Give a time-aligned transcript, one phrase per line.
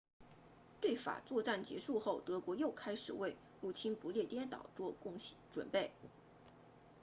[0.81, 4.95] 对法作战结束后德国又开始为入侵不列颠岛做
[5.51, 5.91] 准备